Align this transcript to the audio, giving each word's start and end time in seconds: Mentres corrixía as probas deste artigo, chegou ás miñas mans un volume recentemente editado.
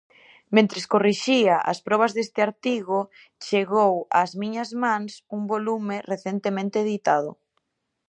Mentres 0.55 0.85
corrixía 0.93 1.55
as 1.71 1.79
probas 1.87 2.11
deste 2.17 2.39
artigo, 2.47 2.99
chegou 3.45 3.93
ás 4.21 4.31
miñas 4.41 4.69
mans 4.83 5.11
un 5.37 5.41
volume 5.53 5.95
recentemente 6.11 6.77
editado. 6.85 7.31